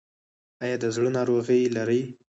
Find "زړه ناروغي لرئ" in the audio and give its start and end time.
0.95-2.01